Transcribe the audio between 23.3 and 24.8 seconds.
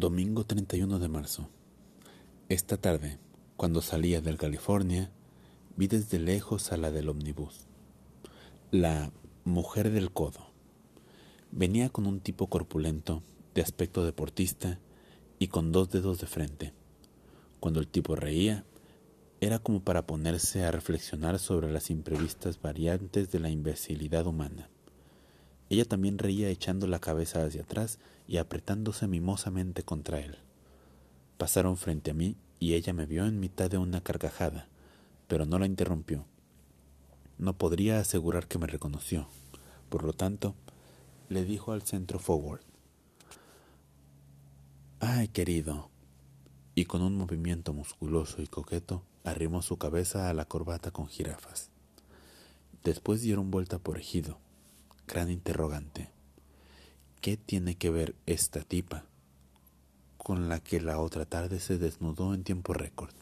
de la imbecilidad humana.